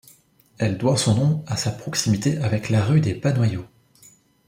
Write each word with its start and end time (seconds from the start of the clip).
Elle 0.57 0.79
doit 0.79 0.97
son 0.97 1.13
nom 1.13 1.43
à 1.45 1.55
sa 1.55 1.69
proximité 1.71 2.39
avec 2.39 2.69
la 2.71 2.83
rue 2.83 3.01
des 3.01 3.13
Panoyaux. 3.13 3.67